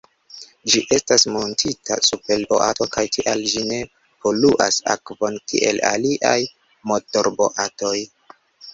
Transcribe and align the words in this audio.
Ĝi 0.71 0.79
estas 0.95 1.25
muntita 1.35 1.97
super 2.07 2.41
boato 2.55 2.89
kaj 2.97 3.05
tial 3.17 3.45
ĝi 3.53 3.63
ne 3.73 3.79
poluas 4.25 4.83
akvon 4.97 5.41
kiel 5.53 5.83
aliaj 5.95 6.37
motorboatoj. 6.95 7.97